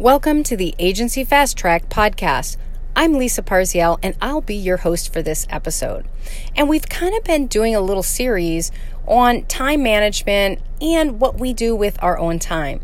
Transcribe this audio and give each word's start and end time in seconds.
Welcome 0.00 0.42
to 0.44 0.56
the 0.56 0.74
Agency 0.76 1.22
Fast 1.22 1.56
Track 1.56 1.88
podcast. 1.88 2.56
I'm 2.96 3.12
Lisa 3.12 3.44
Parziel, 3.44 4.00
and 4.02 4.16
I'll 4.20 4.40
be 4.40 4.56
your 4.56 4.78
host 4.78 5.12
for 5.12 5.22
this 5.22 5.46
episode. 5.48 6.04
And 6.56 6.68
we've 6.68 6.88
kind 6.88 7.14
of 7.16 7.22
been 7.22 7.46
doing 7.46 7.76
a 7.76 7.80
little 7.80 8.02
series 8.02 8.72
on 9.06 9.44
time 9.44 9.84
management 9.84 10.60
and 10.80 11.20
what 11.20 11.38
we 11.38 11.52
do 11.52 11.76
with 11.76 11.96
our 12.02 12.18
own 12.18 12.40
time. 12.40 12.80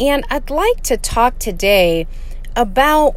And 0.00 0.24
I'd 0.28 0.50
like 0.50 0.82
to 0.82 0.96
talk 0.96 1.38
today 1.38 2.08
about 2.56 3.14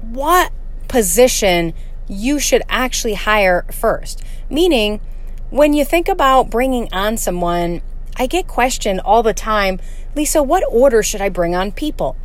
what 0.00 0.50
position 0.88 1.74
you 2.08 2.38
should 2.38 2.62
actually 2.70 3.14
hire 3.14 3.66
first. 3.70 4.24
Meaning, 4.48 5.02
when 5.50 5.74
you 5.74 5.84
think 5.84 6.08
about 6.08 6.48
bringing 6.48 6.90
on 6.94 7.18
someone, 7.18 7.82
I 8.16 8.26
get 8.26 8.48
questioned 8.48 9.00
all 9.00 9.22
the 9.22 9.34
time 9.34 9.80
Lisa, 10.14 10.42
what 10.42 10.64
order 10.70 11.02
should 11.02 11.20
I 11.20 11.28
bring 11.28 11.54
on 11.54 11.72
people? 11.72 12.16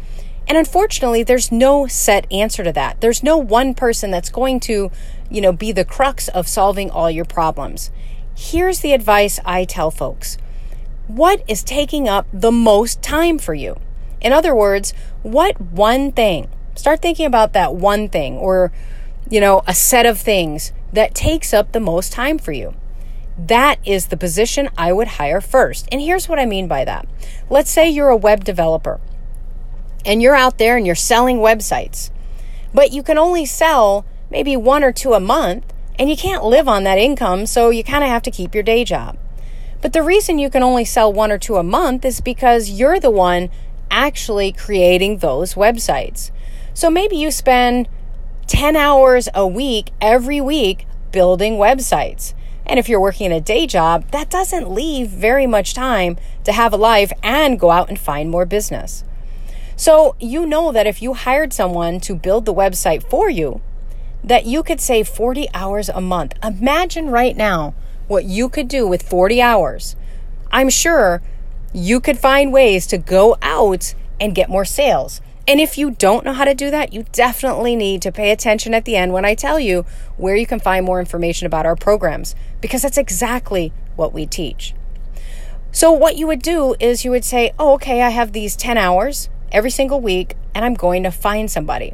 And 0.48 0.58
unfortunately, 0.58 1.24
there's 1.24 1.52
no 1.52 1.88
set 1.88 2.32
answer 2.32 2.64
to 2.64 2.72
that. 2.74 3.02
There's 3.02 3.24
no 3.24 3.38
one 3.38 3.74
person 3.74 4.12
that's 4.12 4.30
going 4.30 4.60
to, 4.62 4.92
you 5.30 5.42
know, 5.42 5.52
be 5.52 5.72
the 5.72 5.86
crux 5.86 6.28
of 6.28 6.48
solving 6.48 6.92
all 6.92 7.10
your 7.10 7.26
problems. 7.26 7.90
Here's 8.36 8.82
the 8.82 8.94
advice 8.94 9.40
I 9.44 9.66
tell 9.66 9.90
folks. 9.90 10.38
What 11.08 11.44
is 11.48 11.64
taking 11.64 12.08
up 12.08 12.28
the 12.32 12.52
most 12.52 13.02
time 13.02 13.40
for 13.40 13.54
you? 13.54 13.78
In 14.22 14.34
other 14.34 14.56
words, 14.56 14.94
what 15.24 15.60
one 15.60 16.12
thing? 16.12 16.50
Start 16.76 17.02
thinking 17.02 17.26
about 17.26 17.54
that 17.54 17.76
one 17.76 18.10
thing 18.10 18.38
or, 18.38 18.72
you 19.30 19.40
know, 19.40 19.64
a 19.68 19.74
set 19.74 20.06
of 20.06 20.20
things 20.20 20.74
that 20.94 21.16
takes 21.16 21.54
up 21.54 21.72
the 21.72 21.80
most 21.80 22.12
time 22.12 22.38
for 22.38 22.52
you. 22.52 22.74
That 23.38 23.80
is 23.86 24.08
the 24.08 24.18
position 24.18 24.70
I 24.78 24.94
would 24.94 25.08
hire 25.08 25.42
first. 25.42 25.88
And 25.92 26.02
here's 26.02 26.30
what 26.30 26.40
I 26.40 26.46
mean 26.46 26.68
by 26.68 26.86
that. 26.86 27.08
Let's 27.50 27.70
say 27.70 27.90
you're 27.90 28.10
a 28.10 28.18
web 28.18 28.44
developer 28.44 29.00
and 30.06 30.22
you're 30.22 30.36
out 30.36 30.58
there 30.58 30.78
and 30.78 30.86
you're 30.86 30.96
selling 30.96 31.38
websites, 31.38 32.10
but 32.74 32.92
you 32.92 33.04
can 33.04 33.18
only 33.18 33.46
sell 33.46 34.06
maybe 34.30 34.56
one 34.56 34.84
or 34.84 34.92
two 34.92 35.14
a 35.14 35.20
month 35.20 35.66
and 35.98 36.10
you 36.10 36.18
can't 36.18 36.44
live 36.44 36.68
on 36.68 36.84
that 36.84 36.98
income, 36.98 37.46
so 37.46 37.70
you 37.70 37.84
kind 37.84 38.04
of 38.04 38.10
have 38.10 38.22
to 38.24 38.32
keep 38.32 38.54
your 38.54 38.64
day 38.64 38.84
job. 38.84 39.18
But 39.82 39.94
the 39.94 40.04
reason 40.04 40.40
you 40.40 40.50
can 40.50 40.64
only 40.64 40.86
sell 40.86 41.12
one 41.12 41.32
or 41.32 41.38
two 41.38 41.56
a 41.56 41.64
month 41.64 42.04
is 42.06 42.20
because 42.20 42.70
you're 42.70 43.00
the 43.00 43.12
one 43.12 43.50
actually 43.90 44.52
creating 44.52 45.20
those 45.20 45.54
websites. 45.54 46.32
So 46.74 46.90
maybe 46.90 47.16
you 47.16 47.32
spend 47.32 47.88
10 48.48 48.76
hours 48.76 49.30
a 49.34 49.48
week 49.48 49.92
every 50.02 50.42
week 50.42 50.86
building 51.12 51.54
websites. 51.54 52.34
And 52.66 52.80
if 52.80 52.90
you're 52.90 53.00
working 53.00 53.32
a 53.32 53.40
day 53.40 53.68
job, 53.68 54.10
that 54.12 54.30
doesn't 54.30 54.70
leave 54.70 55.08
very 55.08 55.48
much 55.48 55.74
time 55.74 56.18
to 56.44 56.52
have 56.52 56.74
a 56.74 56.78
life 56.78 57.14
and 57.24 57.60
go 57.60 57.72
out 57.72 57.90
and 57.90 58.00
find 58.00 58.30
more 58.30 58.46
business. 58.46 59.04
So 59.76 60.16
you 60.20 60.46
know 60.46 60.72
that 60.72 60.88
if 60.88 61.02
you 61.02 61.14
hired 61.14 61.52
someone 61.54 62.00
to 62.02 62.16
build 62.16 62.46
the 62.46 62.54
website 62.54 63.04
for 63.10 63.30
you, 63.30 63.62
that 64.24 64.46
you 64.46 64.64
could 64.64 64.82
save 64.82 65.08
40 65.08 65.48
hours 65.54 65.90
a 65.90 66.02
month. 66.02 66.34
Imagine 66.44 67.10
right 67.10 67.36
now 67.36 67.76
what 68.08 68.26
you 68.26 68.50
could 68.50 68.68
do 68.68 68.88
with 68.88 69.08
40 69.08 69.42
hours. 69.42 69.96
I'm 70.52 70.70
sure 70.70 71.22
you 71.74 72.00
could 72.00 72.18
find 72.18 72.54
ways 72.54 72.88
to 72.88 72.98
go 72.98 73.38
out 73.42 73.94
and 74.20 74.34
get 74.34 74.50
more 74.50 74.66
sales. 74.66 75.20
And 75.48 75.60
if 75.60 75.78
you 75.78 75.92
don't 75.92 76.26
know 76.26 76.34
how 76.34 76.46
to 76.46 76.56
do 76.56 76.72
that, 76.72 76.94
you 76.94 77.06
definitely 77.12 77.76
need 77.76 78.02
to 78.02 78.12
pay 78.12 78.32
attention 78.32 78.74
at 78.74 78.86
the 78.86 78.96
end 78.96 79.14
when 79.14 79.26
I 79.26 79.36
tell 79.36 79.60
you 79.60 79.86
where 80.18 80.36
you 80.36 80.48
can 80.48 80.60
find 80.60 80.86
more 80.86 81.00
information 81.00 81.46
about 81.46 81.68
our 81.68 81.76
programs, 81.76 82.34
because 82.62 82.82
that's 82.82 82.98
exactly 82.98 83.72
what 83.96 84.12
we 84.12 84.26
teach. 84.26 84.74
So, 85.72 85.92
what 85.92 86.18
you 86.18 86.26
would 86.26 86.42
do 86.42 86.76
is 86.80 87.06
you 87.06 87.12
would 87.12 87.26
say, 87.26 87.52
Oh, 87.60 87.74
okay, 87.74 88.02
I 88.02 88.10
have 88.10 88.32
these 88.32 88.56
10 88.56 88.78
hours 88.78 89.30
every 89.52 89.70
single 89.70 90.02
week 90.02 90.36
and 90.54 90.66
I'm 90.66 90.74
going 90.74 91.04
to 91.04 91.12
find 91.12 91.50
somebody. 91.50 91.94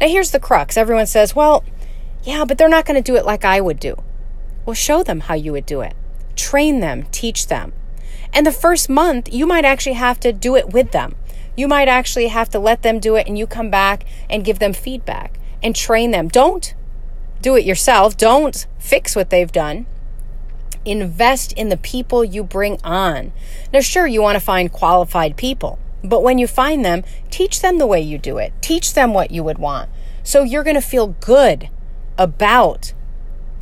Now, 0.00 0.08
here's 0.08 0.30
the 0.30 0.40
crux 0.40 0.76
everyone 0.76 1.06
says, 1.06 1.34
well, 1.34 1.64
yeah, 2.22 2.44
but 2.44 2.58
they're 2.58 2.68
not 2.68 2.86
going 2.86 3.02
to 3.02 3.12
do 3.12 3.16
it 3.16 3.24
like 3.24 3.44
I 3.44 3.60
would 3.60 3.80
do. 3.80 4.02
Well, 4.64 4.74
show 4.74 5.02
them 5.02 5.20
how 5.20 5.34
you 5.34 5.52
would 5.52 5.66
do 5.66 5.80
it, 5.80 5.94
train 6.36 6.80
them, 6.80 7.04
teach 7.10 7.48
them. 7.48 7.72
And 8.32 8.46
the 8.46 8.52
first 8.52 8.88
month, 8.88 9.32
you 9.32 9.46
might 9.46 9.64
actually 9.64 9.94
have 9.94 10.18
to 10.20 10.32
do 10.32 10.56
it 10.56 10.70
with 10.72 10.92
them. 10.92 11.16
You 11.56 11.68
might 11.68 11.88
actually 11.88 12.28
have 12.28 12.48
to 12.50 12.58
let 12.58 12.82
them 12.82 12.98
do 12.98 13.16
it 13.16 13.26
and 13.26 13.36
you 13.36 13.46
come 13.46 13.70
back 13.70 14.04
and 14.30 14.44
give 14.44 14.58
them 14.58 14.72
feedback 14.72 15.38
and 15.62 15.76
train 15.76 16.10
them. 16.10 16.28
Don't 16.28 16.74
do 17.42 17.56
it 17.56 17.64
yourself. 17.64 18.16
Don't 18.16 18.66
fix 18.78 19.14
what 19.14 19.30
they've 19.30 19.52
done. 19.52 19.86
Invest 20.84 21.52
in 21.52 21.68
the 21.68 21.76
people 21.76 22.24
you 22.24 22.42
bring 22.42 22.80
on. 22.82 23.32
Now, 23.72 23.80
sure, 23.80 24.06
you 24.06 24.22
want 24.22 24.36
to 24.36 24.40
find 24.40 24.72
qualified 24.72 25.36
people. 25.36 25.78
But 26.04 26.22
when 26.22 26.38
you 26.38 26.46
find 26.46 26.84
them, 26.84 27.04
teach 27.30 27.60
them 27.60 27.78
the 27.78 27.86
way 27.86 28.00
you 28.00 28.18
do 28.18 28.38
it. 28.38 28.52
Teach 28.60 28.94
them 28.94 29.14
what 29.14 29.30
you 29.30 29.42
would 29.44 29.58
want. 29.58 29.90
So 30.22 30.42
you're 30.42 30.64
going 30.64 30.76
to 30.76 30.80
feel 30.80 31.08
good 31.20 31.68
about 32.18 32.92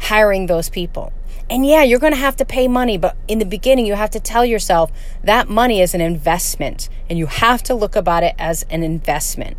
hiring 0.01 0.47
those 0.47 0.69
people. 0.69 1.13
And 1.49 1.67
yeah, 1.67 1.83
you're 1.83 1.99
going 1.99 2.13
to 2.13 2.19
have 2.19 2.37
to 2.37 2.45
pay 2.45 2.69
money, 2.69 2.97
but 2.97 3.17
in 3.27 3.41
the 3.41 3.45
beginning, 3.45 3.85
you 3.85 3.95
have 3.95 4.11
to 4.11 4.21
tell 4.21 4.45
yourself 4.45 4.93
that 5.25 5.49
money 5.49 5.81
is 5.81 5.95
an 5.95 6.01
investment 6.01 6.89
and 7.09 7.19
you 7.19 7.27
have 7.27 7.63
to 7.65 7.75
look 7.75 7.97
about 7.97 8.23
it 8.23 8.35
as 8.39 8.65
an 8.71 8.83
investment. 8.83 9.57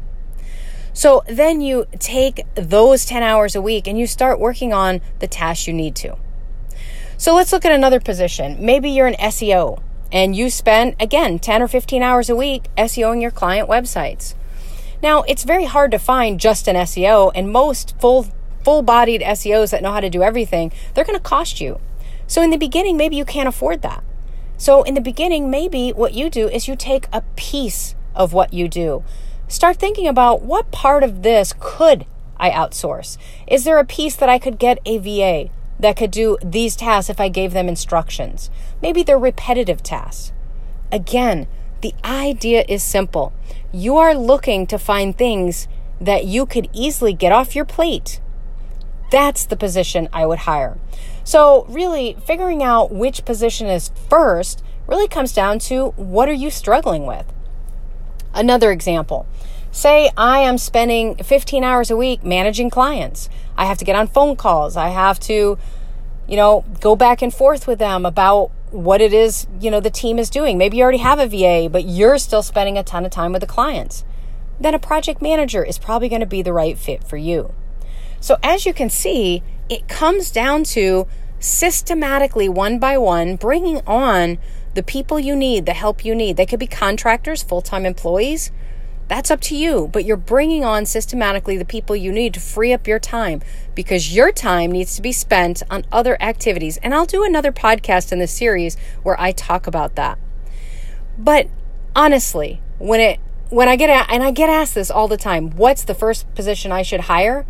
So 0.94 1.24
then 1.28 1.62
you 1.62 1.86
take 2.00 2.46
those 2.56 3.06
10 3.06 3.24
hours 3.24 3.56
a 3.56 3.62
week 3.62 3.88
and 3.88 3.98
you 4.00 4.08
start 4.08 4.40
working 4.40 4.74
on 4.74 5.02
the 5.20 5.28
tasks 5.28 5.68
you 5.68 5.74
need 5.74 5.96
to. 5.98 6.18
So 7.18 7.36
let's 7.36 7.54
look 7.54 7.66
at 7.66 7.72
another 7.72 8.00
position. 8.00 8.58
Maybe 8.60 8.90
you're 8.90 9.08
an 9.08 9.16
SEO 9.16 9.82
and 10.12 10.36
you 10.36 10.50
spend, 10.50 10.96
again, 11.00 11.40
10 11.40 11.62
or 11.62 11.68
15 11.68 12.04
hours 12.04 12.30
a 12.30 12.36
week 12.36 12.66
SEOing 12.78 13.22
your 13.22 13.32
client 13.32 13.70
websites. 13.70 14.36
Now, 15.02 15.24
it's 15.24 15.44
very 15.44 15.66
hard 15.66 15.92
to 15.92 16.00
find 16.00 16.40
just 16.40 16.68
an 16.68 16.76
SEO, 16.76 17.32
and 17.34 17.52
most 17.52 18.00
full 18.00 18.28
full 18.64 18.82
bodied 18.84 19.22
SEOs 19.22 19.72
that 19.72 19.82
know 19.82 19.92
how 19.92 20.00
to 20.00 20.10
do 20.10 20.22
everything, 20.22 20.72
they're 20.94 21.06
going 21.06 21.18
to 21.18 21.24
cost 21.24 21.60
you. 21.60 21.80
So, 22.28 22.42
in 22.42 22.52
the 22.52 22.58
beginning, 22.58 22.98
maybe 22.98 23.16
you 23.16 23.26
can't 23.26 23.50
afford 23.50 23.82
that. 23.82 24.04
So, 24.58 24.84
in 24.84 24.94
the 24.94 25.02
beginning, 25.02 25.50
maybe 25.50 25.90
what 25.90 26.14
you 26.14 26.30
do 26.30 26.48
is 26.48 26.68
you 26.68 26.76
take 26.76 27.08
a 27.12 27.24
piece 27.36 27.96
of 28.14 28.34
what 28.34 28.54
you 28.54 28.68
do. 28.68 29.04
Start 29.48 29.78
thinking 29.78 30.08
about 30.08 30.44
what 30.44 30.72
part 30.72 31.04
of 31.04 31.24
this 31.24 31.54
could 31.60 32.06
I 32.42 32.50
outsource? 32.50 33.18
Is 33.48 33.64
there 33.64 33.78
a 33.78 33.86
piece 33.86 34.16
that 34.16 34.30
I 34.30 34.40
could 34.40 34.58
get 34.58 34.80
a 34.86 34.98
VA? 34.98 35.52
That 35.82 35.98
could 35.98 36.12
do 36.12 36.38
these 36.44 36.76
tasks 36.76 37.10
if 37.10 37.20
I 37.20 37.28
gave 37.28 37.54
them 37.54 37.68
instructions. 37.68 38.50
Maybe 38.82 39.04
they're 39.04 39.20
repetitive 39.20 39.84
tasks. 39.84 40.32
Again, 40.92 41.48
the 41.82 41.94
idea 42.06 42.64
is 42.70 42.84
simple. 42.84 43.34
You 43.74 43.98
are 43.98 44.14
looking 44.14 44.68
to 44.68 44.78
find 44.78 45.18
things 45.18 45.68
that 46.00 46.26
you 46.26 46.46
could 46.46 46.70
easily 46.74 47.14
get 47.14 47.32
off 47.32 47.56
your 47.56 47.66
plate. 47.66 48.22
That's 49.12 49.46
the 49.46 49.58
position 49.58 50.08
I 50.14 50.26
would 50.26 50.40
hire. 50.40 50.78
So, 51.24 51.66
really, 51.68 52.16
figuring 52.26 52.64
out 52.64 52.92
which 52.92 53.26
position 53.26 53.68
is 53.68 53.92
first 54.10 54.64
really 54.88 55.08
comes 55.08 55.34
down 55.34 55.60
to 55.60 55.90
what 55.96 56.30
are 56.30 56.34
you 56.34 56.50
struggling 56.50 57.06
with? 57.06 57.26
Another 58.34 58.72
example 58.72 59.28
say 59.72 60.12
I 60.18 60.40
am 60.40 60.58
spending 60.58 61.16
15 61.16 61.64
hours 61.64 61.90
a 61.90 61.98
week 61.98 62.24
managing 62.24 62.70
clients. 62.70 63.30
I 63.58 63.66
have 63.66 63.78
to 63.80 63.86
get 63.86 63.96
on 63.96 64.08
phone 64.08 64.36
calls. 64.36 64.76
I 64.78 64.90
have 64.90 65.20
to, 65.22 65.58
you 66.28 66.36
know, 66.36 66.66
go 66.80 66.96
back 66.96 67.22
and 67.22 67.34
forth 67.34 67.68
with 67.68 67.80
them 67.80 68.06
about 68.06 68.52
what 68.72 69.02
it 69.02 69.14
is, 69.14 69.48
you 69.60 69.70
know, 69.70 69.80
the 69.80 69.90
team 69.90 70.18
is 70.18 70.30
doing. 70.30 70.58
Maybe 70.58 70.78
you 70.78 70.84
already 70.84 71.00
have 71.00 71.20
a 71.20 71.28
VA, 71.28 71.70
but 71.70 71.86
you're 71.86 72.18
still 72.18 72.44
spending 72.44 72.78
a 72.78 72.84
ton 72.84 73.06
of 73.06 73.12
time 73.12 73.34
with 73.34 73.42
the 73.42 73.48
clients. 73.48 74.04
Then 74.60 74.74
a 74.74 74.80
project 74.80 75.22
manager 75.22 75.64
is 75.64 75.78
probably 75.78 76.08
going 76.08 76.22
to 76.22 76.26
be 76.26 76.42
the 76.42 76.54
right 76.54 76.78
fit 76.78 77.04
for 77.04 77.18
you. 77.18 77.54
So 78.20 78.38
as 78.44 78.66
you 78.66 78.74
can 78.74 78.90
see, 78.90 79.44
it 79.70 79.88
comes 79.88 80.32
down 80.32 80.64
to 80.66 81.08
systematically 81.40 82.48
one 82.48 82.78
by 82.78 82.98
one 82.98 83.36
bringing 83.36 83.82
on 83.88 84.38
the 84.74 84.84
people 84.84 85.20
you 85.20 85.36
need, 85.36 85.66
the 85.66 85.74
help 85.74 86.06
you 86.06 86.16
need. 86.16 86.38
They 86.38 86.46
could 86.46 86.60
be 86.60 86.68
contractors, 86.68 87.44
full-time 87.44 87.86
employees, 87.86 88.52
that's 89.12 89.30
up 89.30 89.42
to 89.42 89.58
you, 89.58 89.90
but 89.92 90.06
you're 90.06 90.16
bringing 90.16 90.64
on 90.64 90.86
systematically 90.86 91.58
the 91.58 91.66
people 91.66 91.98
you 91.98 92.14
need 92.14 92.34
to 92.34 92.40
free 92.40 92.72
up 92.72 92.88
your 92.88 92.98
time 92.98 93.42
because 93.76 94.16
your 94.16 94.32
time 94.32 94.72
needs 94.72 94.96
to 94.96 95.02
be 95.02 95.12
spent 95.12 95.62
on 95.70 95.84
other 95.92 96.16
activities. 96.22 96.78
And 96.78 96.96
I'll 96.96 97.06
do 97.06 97.26
another 97.26 97.52
podcast 97.52 98.14
in 98.14 98.20
this 98.20 98.32
series 98.32 98.78
where 99.04 99.20
I 99.20 99.34
talk 99.34 99.68
about 99.68 99.96
that. 99.96 100.18
But 101.18 101.50
honestly, 101.94 102.62
when 102.80 103.02
it 103.02 103.20
when 103.50 103.68
I 103.68 103.76
get 103.76 103.90
and 103.90 104.24
I 104.24 104.32
get 104.32 104.50
asked 104.50 104.76
this 104.76 104.90
all 104.90 105.10
the 105.10 105.18
time, 105.18 105.58
what's 105.58 105.84
the 105.84 105.94
first 105.94 106.34
position 106.34 106.72
I 106.72 106.82
should 106.82 107.02
hire? 107.02 107.46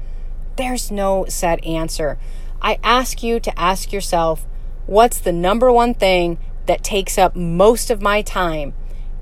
There's 0.56 0.90
no 0.90 1.26
set 1.30 1.64
answer. 1.64 2.18
I 2.60 2.80
ask 2.84 3.22
you 3.22 3.40
to 3.40 3.60
ask 3.60 3.94
yourself, 3.94 4.48
what's 4.88 5.20
the 5.20 5.32
number 5.32 5.72
one 5.72 5.94
thing 5.94 6.40
that 6.66 6.84
takes 6.84 7.20
up 7.20 7.36
most 7.36 7.92
of 7.92 8.02
my 8.02 8.24
time 8.24 8.74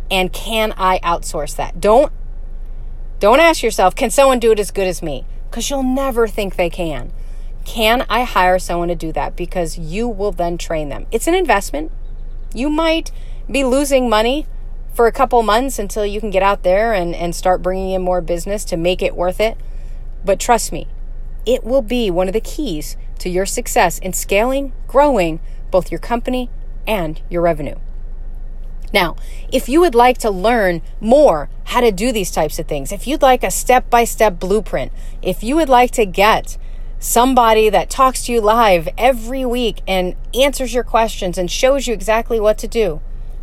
and 0.10 0.32
can 0.32 0.74
I 0.78 1.00
outsource 1.00 1.56
that? 1.58 1.82
Don't 1.82 2.14
don't 3.20 3.40
ask 3.40 3.64
yourself, 3.64 3.96
can 3.96 4.10
someone 4.10 4.40
do 4.40 4.52
it 4.52 4.60
as 4.60 4.72
good 4.72 4.88
as 4.88 5.02
me? 5.02 5.26
Because 5.50 5.70
you'll 5.70 5.84
never 5.84 6.28
think 6.28 6.56
they 6.56 6.70
can. 6.70 7.12
Can 7.66 8.06
I 8.10 8.24
hire 8.24 8.60
someone 8.60 8.88
to 8.88 8.96
do 8.96 9.12
that? 9.14 9.36
Because 9.36 9.78
you 9.78 10.08
will 10.08 10.32
then 10.32 10.58
train 10.58 10.90
them. 10.90 11.06
It's 11.12 11.28
an 11.28 11.36
investment. 11.36 11.92
You 12.54 12.70
might 12.70 13.12
be 13.50 13.64
losing 13.64 14.10
money, 14.10 14.48
for 15.00 15.08
a 15.08 15.14
couple 15.14 15.42
months 15.44 15.80
until 15.80 16.06
you 16.06 16.20
can 16.20 16.30
get 16.30 16.44
out 16.44 16.64
there 16.64 16.94
and, 16.94 17.16
and 17.16 17.34
start 17.34 17.62
bringing 17.62 17.92
in 17.92 18.02
more 18.02 18.20
business 18.20 18.66
to 18.66 18.76
make 18.76 19.02
it 19.02 19.16
worth 19.16 19.40
it. 19.40 19.58
But 20.26 20.42
trust 20.42 20.74
me, 20.74 20.90
it 21.46 21.64
will 21.64 21.82
be 21.82 22.12
one 22.12 22.28
of 22.28 22.34
the 22.34 22.42
keys 22.42 22.98
to 23.20 23.30
your 23.30 23.46
success 23.46 24.00
in 24.00 24.12
scaling, 24.12 24.74
growing 24.88 25.40
both 25.72 25.90
your 25.90 26.02
company 26.02 26.50
and 26.86 27.22
your 27.30 27.42
revenue. 27.42 27.76
Now, 28.94 29.16
if 29.52 29.68
you 29.70 29.80
would 29.82 29.96
like 29.96 30.18
to 30.20 30.32
learn 30.32 30.82
more 31.00 31.50
how 31.66 31.82
to 31.82 31.92
do 31.92 32.12
these 32.12 32.32
types 32.32 32.58
of 32.60 32.68
things, 32.68 32.92
if 32.92 33.08
you'd 33.08 33.22
like 33.22 33.44
a 33.44 33.52
step 33.52 33.88
by 33.90 34.04
step 34.04 34.40
blueprint, 34.40 34.92
if 35.22 35.44
you 35.44 35.56
would 35.56 35.70
like 35.70 35.92
to 35.92 36.06
get 36.06 36.58
somebody 37.00 37.70
that 37.70 37.90
talks 37.90 38.26
to 38.26 38.34
you 38.34 38.42
live 38.42 38.90
every 38.98 39.46
week 39.46 39.82
and 39.88 40.16
answers 40.34 40.74
your 40.74 40.84
questions 40.84 41.38
and 41.38 41.52
shows 41.52 41.88
you 41.88 41.94
exactly 41.94 42.40
what 42.40 42.58
to 42.58 42.68
do, 42.68 43.00